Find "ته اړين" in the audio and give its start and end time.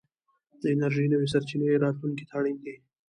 2.29-2.57